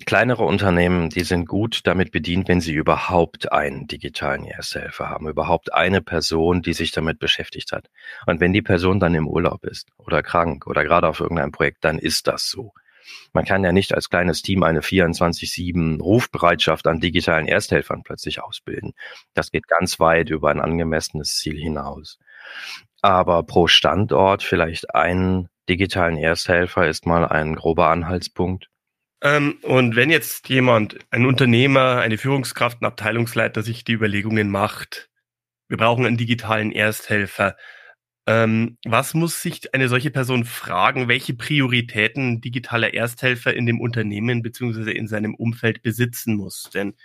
[0.05, 5.73] kleinere Unternehmen, die sind gut damit bedient, wenn sie überhaupt einen digitalen Ersthelfer haben, überhaupt
[5.73, 7.89] eine Person, die sich damit beschäftigt hat.
[8.25, 11.83] Und wenn die Person dann im Urlaub ist oder krank oder gerade auf irgendeinem Projekt,
[11.83, 12.73] dann ist das so.
[13.33, 18.93] Man kann ja nicht als kleines Team eine 24-7 Rufbereitschaft an digitalen Ersthelfern plötzlich ausbilden.
[19.33, 22.17] Das geht ganz weit über ein angemessenes Ziel hinaus.
[23.01, 28.69] Aber pro Standort vielleicht einen digitalen Ersthelfer ist mal ein grober Anhaltspunkt.
[29.21, 35.09] Ähm, und wenn jetzt jemand, ein Unternehmer, eine Führungskraft, ein Abteilungsleiter sich die Überlegungen macht,
[35.67, 37.57] wir brauchen einen digitalen Ersthelfer,
[38.27, 44.41] ähm, was muss sich eine solche Person fragen, welche Prioritäten digitaler Ersthelfer in dem Unternehmen
[44.43, 46.69] beziehungsweise in seinem Umfeld besitzen muss?
[46.73, 46.95] Denn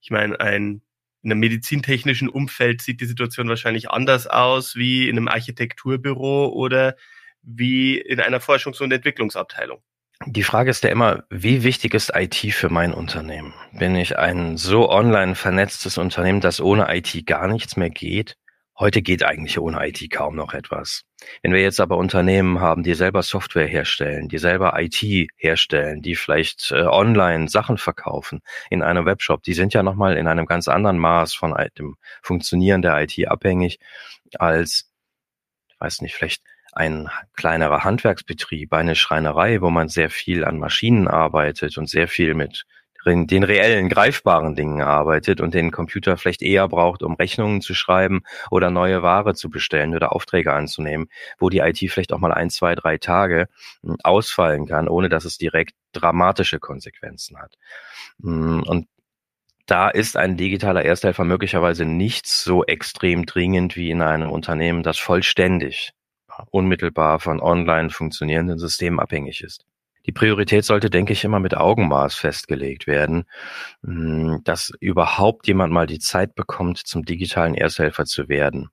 [0.00, 0.82] ich meine, ein
[1.22, 6.96] in einem medizintechnischen Umfeld sieht die Situation wahrscheinlich anders aus wie in einem Architekturbüro oder
[7.42, 9.82] wie in einer Forschungs- und Entwicklungsabteilung.
[10.26, 13.52] Die Frage ist ja immer, wie wichtig ist IT für mein Unternehmen?
[13.72, 18.36] Bin ich ein so online vernetztes Unternehmen, dass ohne IT gar nichts mehr geht?
[18.78, 21.02] Heute geht eigentlich ohne IT kaum noch etwas.
[21.42, 26.16] Wenn wir jetzt aber Unternehmen haben, die selber Software herstellen, die selber IT herstellen, die
[26.16, 30.68] vielleicht äh, online Sachen verkaufen in einem Webshop, die sind ja nochmal in einem ganz
[30.68, 33.78] anderen Maß von dem Funktionieren der IT abhängig
[34.38, 34.90] als,
[35.84, 36.42] weiß nicht, vielleicht
[36.72, 42.34] ein kleinerer Handwerksbetrieb, eine Schreinerei, wo man sehr viel an Maschinen arbeitet und sehr viel
[42.34, 42.64] mit
[43.06, 48.22] den reellen, greifbaren Dingen arbeitet und den Computer vielleicht eher braucht, um Rechnungen zu schreiben
[48.50, 52.48] oder neue Ware zu bestellen oder Aufträge anzunehmen, wo die IT vielleicht auch mal ein,
[52.48, 53.48] zwei, drei Tage
[53.82, 57.58] hm, ausfallen kann, ohne dass es direkt dramatische Konsequenzen hat.
[58.22, 58.88] Hm, und
[59.66, 64.98] da ist ein digitaler Ersthelfer möglicherweise nicht so extrem dringend wie in einem Unternehmen, das
[64.98, 65.92] vollständig
[66.50, 69.64] unmittelbar von online funktionierenden Systemen abhängig ist.
[70.06, 73.24] Die Priorität sollte, denke ich, immer mit Augenmaß festgelegt werden,
[73.82, 78.68] hm, dass überhaupt jemand mal die Zeit bekommt, zum digitalen Ersthelfer zu werden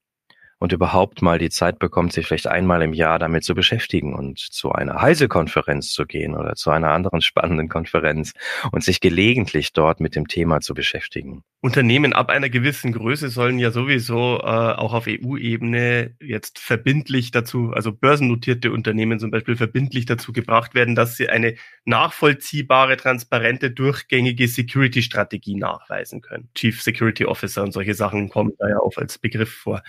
[0.61, 4.37] und überhaupt mal die Zeit bekommt, sich vielleicht einmal im Jahr damit zu beschäftigen und
[4.37, 8.33] zu einer Heise-Konferenz zu gehen oder zu einer anderen spannenden Konferenz
[8.71, 11.43] und sich gelegentlich dort mit dem Thema zu beschäftigen.
[11.63, 17.71] Unternehmen ab einer gewissen Größe sollen ja sowieso äh, auch auf EU-Ebene jetzt verbindlich dazu,
[17.73, 24.47] also börsennotierte Unternehmen zum Beispiel verbindlich dazu gebracht werden, dass sie eine nachvollziehbare, transparente, durchgängige
[24.47, 26.49] Security-Strategie nachweisen können.
[26.55, 29.83] Chief Security Officer und solche Sachen kommen da ja auch als Begriff vor.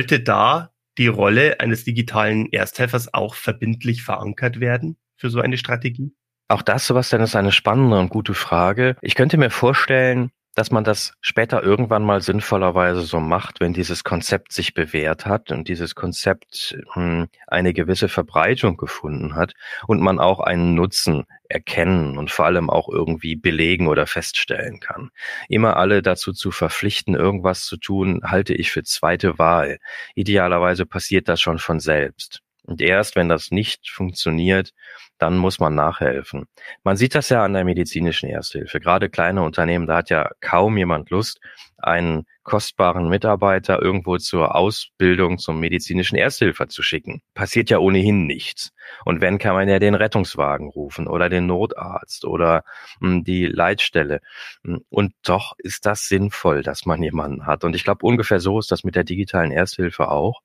[0.00, 6.14] Sollte da die Rolle eines digitalen Ersthelfers auch verbindlich verankert werden für so eine Strategie?
[6.48, 8.96] Auch das, Sebastian, ist eine spannende und gute Frage.
[9.02, 10.30] Ich könnte mir vorstellen,
[10.60, 15.52] dass man das später irgendwann mal sinnvollerweise so macht, wenn dieses Konzept sich bewährt hat
[15.52, 19.54] und dieses Konzept hm, eine gewisse Verbreitung gefunden hat
[19.86, 25.08] und man auch einen Nutzen erkennen und vor allem auch irgendwie belegen oder feststellen kann.
[25.48, 29.78] Immer alle dazu zu verpflichten, irgendwas zu tun, halte ich für zweite Wahl.
[30.14, 32.42] Idealerweise passiert das schon von selbst.
[32.70, 34.70] Und erst wenn das nicht funktioniert,
[35.18, 36.46] dann muss man nachhelfen.
[36.84, 38.78] Man sieht das ja an der medizinischen Ersthilfe.
[38.78, 41.40] Gerade kleine Unternehmen, da hat ja kaum jemand Lust,
[41.78, 47.22] einen kostbaren Mitarbeiter irgendwo zur Ausbildung zum medizinischen Ersthilfer zu schicken.
[47.34, 48.70] Passiert ja ohnehin nichts.
[49.04, 52.62] Und wenn, kann man ja den Rettungswagen rufen oder den Notarzt oder
[53.00, 54.20] hm, die Leitstelle.
[54.64, 57.64] Hm, und doch ist das sinnvoll, dass man jemanden hat.
[57.64, 60.40] Und ich glaube, ungefähr so ist das mit der digitalen Ersthilfe auch.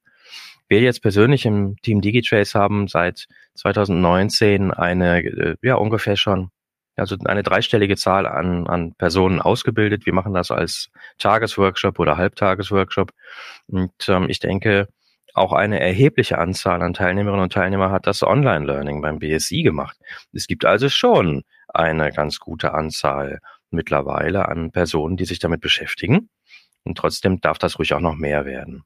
[0.67, 6.49] Wir jetzt persönlich im Team Digitrace haben seit 2019 eine, äh, ja, ungefähr schon,
[6.95, 10.05] also eine dreistellige Zahl an, an Personen ausgebildet.
[10.05, 13.11] Wir machen das als Tagesworkshop oder Halbtagesworkshop.
[13.67, 14.87] Und ähm, ich denke,
[15.35, 19.97] auch eine erhebliche Anzahl an Teilnehmerinnen und Teilnehmern hat das Online-Learning beim BSI gemacht.
[20.31, 26.29] Es gibt also schon eine ganz gute Anzahl mittlerweile an Personen, die sich damit beschäftigen.
[26.83, 28.83] Und trotzdem darf das ruhig auch noch mehr werden.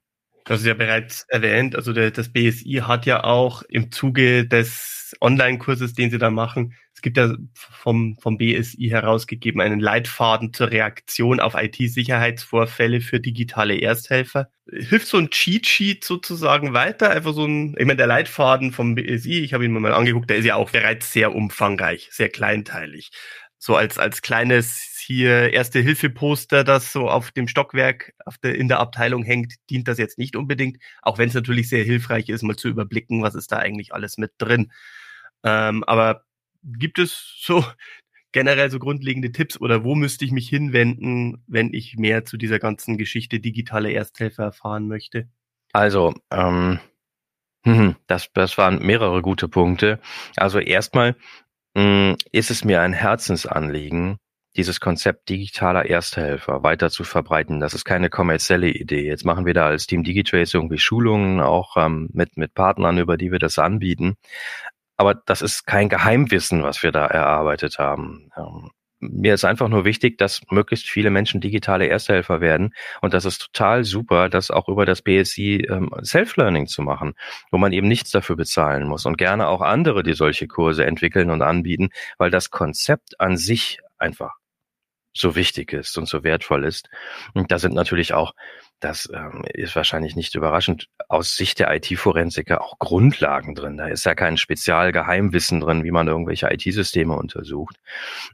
[0.50, 5.14] Das ist ja bereits erwähnt, also der, das BSI hat ja auch im Zuge des
[5.20, 10.72] Online-Kurses, den sie da machen, es gibt ja vom, vom BSI herausgegeben einen Leitfaden zur
[10.72, 14.50] Reaktion auf IT-Sicherheitsvorfälle für digitale Ersthelfer.
[14.68, 17.10] Hilft so ein Cheat-Sheet sozusagen weiter?
[17.10, 20.38] Einfach so ein, ich meine, der Leitfaden vom BSI, ich habe ihn mal angeguckt, der
[20.38, 23.12] ist ja auch bereits sehr umfangreich, sehr kleinteilig.
[23.56, 28.78] So als, als kleines hier Erste-Hilfe-Poster, das so auf dem Stockwerk auf der, in der
[28.78, 30.78] Abteilung hängt, dient das jetzt nicht unbedingt.
[31.02, 34.18] Auch wenn es natürlich sehr hilfreich ist, mal zu überblicken, was ist da eigentlich alles
[34.18, 34.70] mit drin.
[35.42, 36.22] Ähm, aber
[36.62, 37.64] gibt es so
[38.32, 42.60] generell so grundlegende Tipps oder wo müsste ich mich hinwenden, wenn ich mehr zu dieser
[42.60, 45.28] ganzen Geschichte digitale Ersthelfer erfahren möchte?
[45.72, 46.78] Also, ähm,
[48.06, 49.98] das, das waren mehrere gute Punkte.
[50.36, 51.16] Also erstmal
[51.74, 54.20] mh, mm, ist es mir ein Herzensanliegen,
[54.56, 57.60] dieses Konzept digitaler Ersthelfer weiter zu verbreiten.
[57.60, 59.06] Das ist keine kommerzielle Idee.
[59.06, 63.16] Jetzt machen wir da als Team Digitrace irgendwie Schulungen, auch ähm, mit, mit Partnern, über
[63.16, 64.16] die wir das anbieten.
[64.96, 68.30] Aber das ist kein Geheimwissen, was wir da erarbeitet haben.
[68.36, 72.74] Ähm, mir ist einfach nur wichtig, dass möglichst viele Menschen digitale Ersthelfer werden.
[73.00, 77.14] Und das ist total super, das auch über das BSI ähm, Self-Learning zu machen,
[77.50, 79.06] wo man eben nichts dafür bezahlen muss.
[79.06, 83.80] Und gerne auch andere, die solche Kurse entwickeln und anbieten, weil das Konzept an sich
[83.96, 84.39] einfach
[85.12, 86.88] so wichtig ist und so wertvoll ist.
[87.34, 88.34] Und da sind natürlich auch,
[88.78, 93.76] das ähm, ist wahrscheinlich nicht überraschend, aus Sicht der IT-Forensiker auch Grundlagen drin.
[93.76, 97.76] Da ist ja kein Spezialgeheimwissen drin, wie man irgendwelche IT-Systeme untersucht.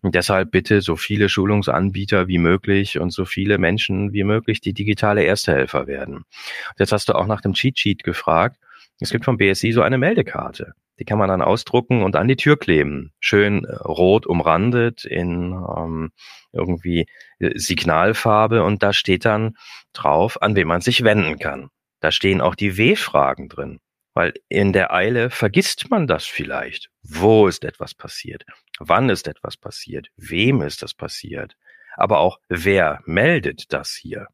[0.03, 4.73] Und deshalb bitte so viele Schulungsanbieter wie möglich und so viele Menschen wie möglich, die
[4.73, 6.17] digitale Erstehelfer werden.
[6.17, 8.59] Und jetzt hast du auch nach dem Cheat Sheet gefragt.
[9.01, 10.73] Es gibt vom BSI so eine Meldekarte.
[10.99, 13.13] Die kann man dann ausdrucken und an die Tür kleben.
[13.21, 16.13] Schön äh, rot umrandet in ähm,
[16.53, 17.07] irgendwie
[17.39, 19.57] äh, Signalfarbe und da steht dann
[19.93, 21.69] drauf, an wen man sich wenden kann.
[22.01, 23.81] Da stehen auch die W-Fragen drin,
[24.15, 26.89] weil in der Eile vergisst man das vielleicht.
[27.03, 28.45] Wo ist etwas passiert?
[28.79, 30.09] Wann ist etwas passiert?
[30.17, 31.57] Wem ist das passiert?
[31.97, 34.29] Aber auch wer meldet das hier?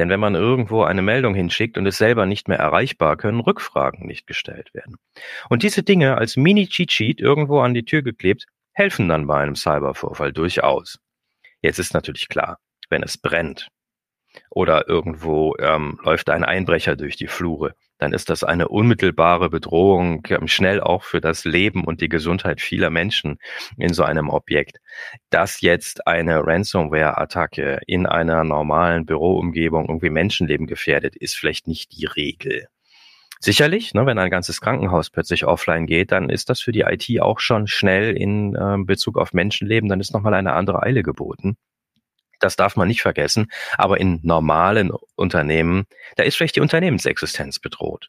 [0.00, 4.06] Denn wenn man irgendwo eine Meldung hinschickt und ist selber nicht mehr erreichbar, können Rückfragen
[4.06, 4.96] nicht gestellt werden.
[5.50, 10.32] Und diese Dinge als Mini-Cheat-Sheet irgendwo an die Tür geklebt, helfen dann bei einem Cybervorfall
[10.32, 10.98] durchaus.
[11.60, 13.68] Jetzt ist natürlich klar, wenn es brennt
[14.48, 20.22] oder irgendwo ähm, läuft ein Einbrecher durch die Flure, dann ist das eine unmittelbare Bedrohung,
[20.30, 23.38] ähm, schnell auch für das Leben und die Gesundheit vieler Menschen
[23.76, 24.78] in so einem Objekt.
[25.28, 32.06] Dass jetzt eine Ransomware-Attacke in einer normalen Büroumgebung irgendwie Menschenleben gefährdet, ist vielleicht nicht die
[32.06, 32.68] Regel.
[33.38, 37.20] Sicherlich, ne, wenn ein ganzes Krankenhaus plötzlich offline geht, dann ist das für die IT
[37.20, 41.56] auch schon schnell in äh, Bezug auf Menschenleben, dann ist nochmal eine andere Eile geboten.
[42.40, 43.50] Das darf man nicht vergessen.
[43.76, 48.08] Aber in normalen Unternehmen, da ist vielleicht die Unternehmensexistenz bedroht.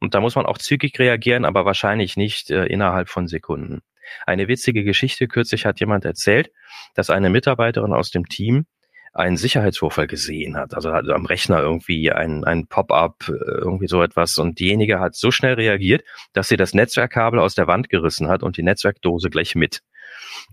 [0.00, 3.82] Und da muss man auch zügig reagieren, aber wahrscheinlich nicht äh, innerhalb von Sekunden.
[4.26, 6.50] Eine witzige Geschichte, kürzlich hat jemand erzählt,
[6.94, 8.66] dass eine Mitarbeiterin aus dem Team
[9.12, 10.74] einen Sicherheitsvorfall gesehen hat.
[10.74, 14.38] Also hat am Rechner irgendwie ein, ein Pop-up, äh, irgendwie so etwas.
[14.38, 18.42] Und diejenige hat so schnell reagiert, dass sie das Netzwerkkabel aus der Wand gerissen hat
[18.42, 19.82] und die Netzwerkdose gleich mit.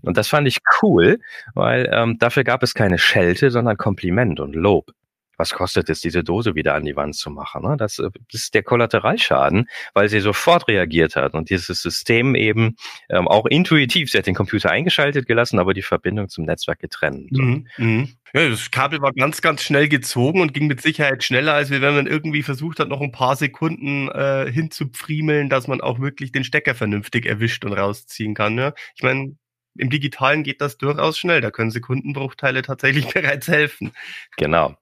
[0.02, 1.18] Und das fand ich cool,
[1.54, 4.92] weil ähm, dafür gab es keine Schelte, sondern Kompliment und Lob.
[5.40, 7.62] was kostet es, diese Dose wieder an die Wand zu machen?
[7.62, 7.76] Ne?
[7.76, 12.76] Das, das ist der Kollateralschaden, weil sie sofort reagiert hat und dieses System eben
[13.08, 17.32] ähm, auch intuitiv, sie hat den Computer eingeschaltet gelassen, aber die Verbindung zum Netzwerk getrennt.
[17.32, 18.08] Mhm, mh.
[18.34, 21.80] Ja, das Kabel war ganz, ganz schnell gezogen und ging mit Sicherheit schneller, als wenn
[21.80, 26.44] man irgendwie versucht hat, noch ein paar Sekunden äh, hinzupfriemeln, dass man auch wirklich den
[26.44, 28.56] Stecker vernünftig erwischt und rausziehen kann.
[28.56, 28.72] Ja?
[28.94, 29.34] Ich meine,
[29.76, 31.40] im Digitalen geht das durchaus schnell.
[31.40, 33.92] Da können Sekundenbruchteile tatsächlich bereits helfen.
[34.36, 34.74] Genau.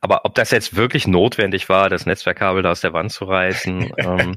[0.00, 3.92] Aber ob das jetzt wirklich notwendig war, das Netzwerkkabel da aus der Wand zu reißen,
[3.98, 4.36] ähm,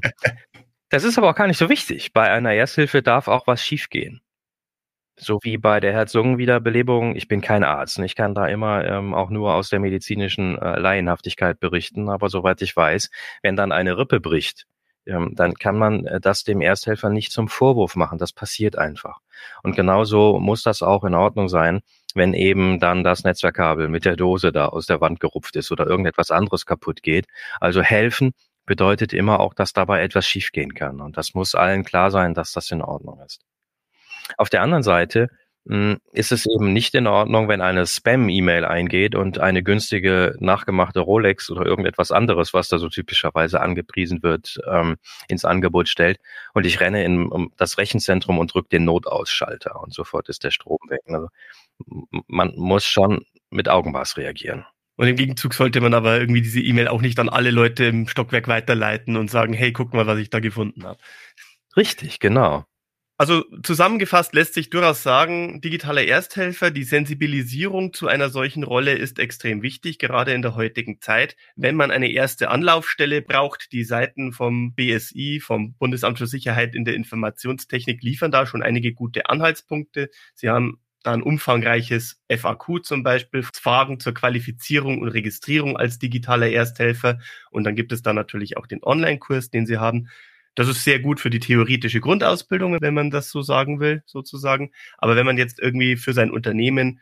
[0.88, 2.12] das ist aber auch gar nicht so wichtig.
[2.12, 4.20] Bei einer Ersthilfe darf auch was schiefgehen.
[5.18, 7.16] So wie bei der Herz-Lungen-Wiederbelebung.
[7.16, 7.98] Ich bin kein Arzt.
[8.00, 12.10] Ich kann da immer ähm, auch nur aus der medizinischen äh, Laienhaftigkeit berichten.
[12.10, 13.10] Aber soweit ich weiß,
[13.42, 14.66] wenn dann eine Rippe bricht,
[15.06, 18.18] ähm, dann kann man äh, das dem Ersthelfer nicht zum Vorwurf machen.
[18.18, 19.20] Das passiert einfach.
[19.62, 21.80] Und genauso muss das auch in Ordnung sein,
[22.14, 25.86] wenn eben dann das Netzwerkkabel mit der Dose da aus der Wand gerupft ist oder
[25.86, 27.26] irgendetwas anderes kaputt geht.
[27.60, 28.32] Also helfen
[28.64, 31.00] bedeutet immer auch, dass dabei etwas schiefgehen kann.
[31.00, 33.40] Und das muss allen klar sein, dass das in Ordnung ist.
[34.36, 35.30] Auf der anderen Seite
[35.68, 41.50] ist es eben nicht in Ordnung, wenn eine Spam-E-Mail eingeht und eine günstige nachgemachte Rolex
[41.50, 46.20] oder irgendetwas anderes, was da so typischerweise angepriesen wird, ähm, ins Angebot stellt
[46.54, 50.52] und ich renne in um das Rechenzentrum und drücke den Notausschalter und sofort ist der
[50.52, 51.00] Strom weg.
[51.08, 51.28] Also
[52.28, 54.64] man muss schon mit Augenmaß reagieren.
[54.96, 58.06] Und im Gegenzug sollte man aber irgendwie diese E-Mail auch nicht an alle Leute im
[58.06, 60.98] Stockwerk weiterleiten und sagen, hey, guck mal, was ich da gefunden habe.
[61.76, 62.64] Richtig, genau.
[63.18, 69.18] Also zusammengefasst lässt sich durchaus sagen, digitale Ersthelfer, die Sensibilisierung zu einer solchen Rolle ist
[69.18, 71.34] extrem wichtig, gerade in der heutigen Zeit.
[71.56, 76.84] Wenn man eine erste Anlaufstelle braucht, die Seiten vom BSI, vom Bundesamt für Sicherheit in
[76.84, 80.10] der Informationstechnik liefern da schon einige gute Anhaltspunkte.
[80.34, 86.50] Sie haben da ein umfangreiches FAQ zum Beispiel, Fragen zur Qualifizierung und Registrierung als digitaler
[86.50, 87.18] Ersthelfer.
[87.50, 90.08] Und dann gibt es da natürlich auch den Online-Kurs, den Sie haben.
[90.56, 94.72] Das ist sehr gut für die theoretische Grundausbildung, wenn man das so sagen will, sozusagen.
[94.98, 97.00] Aber wenn man jetzt irgendwie für sein Unternehmen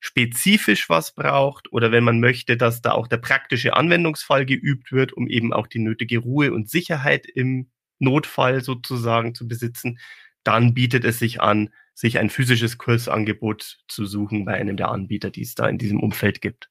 [0.00, 5.12] spezifisch was braucht oder wenn man möchte, dass da auch der praktische Anwendungsfall geübt wird,
[5.12, 9.98] um eben auch die nötige Ruhe und Sicherheit im Notfall sozusagen zu besitzen,
[10.44, 15.30] dann bietet es sich an, sich ein physisches Kursangebot zu suchen bei einem der Anbieter,
[15.30, 16.70] die es da in diesem Umfeld gibt.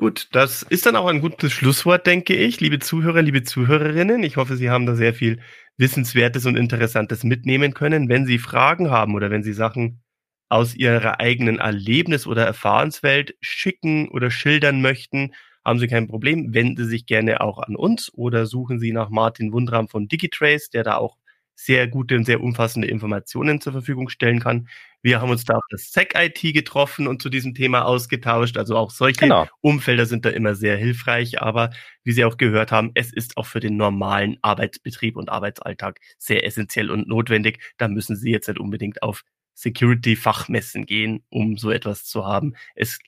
[0.00, 2.58] Gut, das ist dann auch ein gutes Schlusswort, denke ich.
[2.58, 5.40] Liebe Zuhörer, liebe Zuhörerinnen, ich hoffe, Sie haben da sehr viel
[5.76, 8.08] Wissenswertes und Interessantes mitnehmen können.
[8.08, 10.02] Wenn Sie Fragen haben oder wenn Sie Sachen
[10.48, 15.34] aus Ihrer eigenen Erlebnis- oder Erfahrenswelt schicken oder schildern möchten,
[15.66, 16.54] haben Sie kein Problem.
[16.54, 20.70] Wenden Sie sich gerne auch an uns oder suchen Sie nach Martin Wundram von Digitrace,
[20.70, 21.18] der da auch
[21.64, 24.68] sehr gute und sehr umfassende Informationen zur Verfügung stellen kann.
[25.02, 28.56] Wir haben uns da auf das SEC-IT getroffen und zu diesem Thema ausgetauscht.
[28.56, 29.46] Also auch solche genau.
[29.60, 31.42] Umfelder sind da immer sehr hilfreich.
[31.42, 31.70] Aber
[32.02, 36.46] wie Sie auch gehört haben, es ist auch für den normalen Arbeitsbetrieb und Arbeitsalltag sehr
[36.46, 37.60] essentiell und notwendig.
[37.76, 42.54] Da müssen Sie jetzt nicht unbedingt auf Security-Fachmessen gehen, um so etwas zu haben.
[42.74, 42.98] Es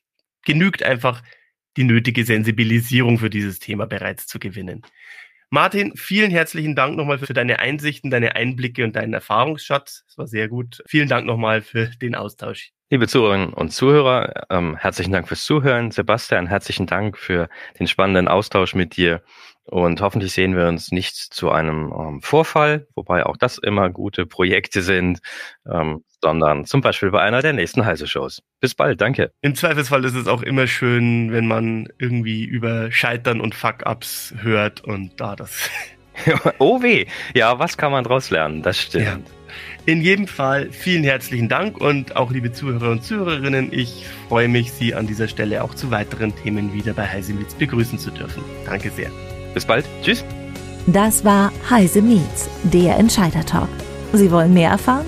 [0.45, 1.23] genügt einfach,
[1.79, 4.83] die nötige Sensibilisierung für dieses Thema bereits zu gewinnen.
[5.55, 10.03] Martin, vielen herzlichen Dank nochmal für deine Einsichten, deine Einblicke und deinen Erfahrungsschatz.
[10.09, 10.83] Es war sehr gut.
[10.87, 12.73] Vielen Dank nochmal für den Austausch.
[12.93, 15.93] Liebe Zuhörerinnen und Zuhörer, ähm, herzlichen Dank fürs Zuhören.
[15.93, 17.49] Sebastian, herzlichen Dank für
[17.81, 19.23] den spannenden Austausch mit dir.
[19.65, 24.27] Und hoffentlich sehen wir uns nicht zu einem ähm, Vorfall, wobei auch das immer gute
[24.27, 25.21] Projekte sind,
[25.73, 28.43] ähm, sondern zum Beispiel bei einer der nächsten Heise-Shows.
[28.61, 29.33] Bis bald, danke.
[29.41, 34.83] Im Zweifelsfall ist es auch immer schön, wenn man irgendwie über Scheitern und Fuck-Ups hört
[34.83, 35.71] und da das.
[36.59, 38.61] oh weh, ja, was kann man daraus lernen?
[38.61, 39.07] Das stimmt.
[39.07, 39.42] Ja.
[39.85, 44.73] In jedem Fall vielen herzlichen Dank und auch liebe Zuhörer und Zuhörerinnen, ich freue mich,
[44.73, 48.45] Sie an dieser Stelle auch zu weiteren Themen wieder bei Heise Meets begrüßen zu dürfen.
[48.65, 49.11] Danke sehr.
[49.55, 49.85] Bis bald.
[50.03, 50.25] Tschüss.
[50.87, 53.69] Das war Heise Meets, der Entscheider Talk.
[54.13, 55.07] Sie wollen mehr erfahren?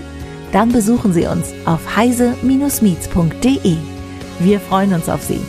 [0.55, 3.77] dann besuchen Sie uns auf heise-meets.de.
[4.39, 5.41] Wir freuen uns auf Sie.